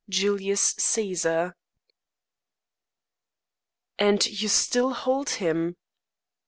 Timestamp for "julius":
0.09-0.71